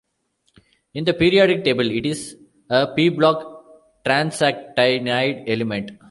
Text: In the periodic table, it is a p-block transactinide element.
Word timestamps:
In 0.95 1.05
the 1.05 1.13
periodic 1.13 1.63
table, 1.63 1.91
it 1.91 2.07
is 2.07 2.35
a 2.71 2.87
p-block 2.95 4.03
transactinide 4.03 5.47
element. 5.47 5.91